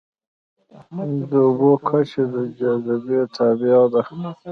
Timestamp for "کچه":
1.87-2.23